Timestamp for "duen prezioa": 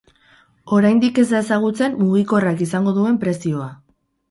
2.99-3.71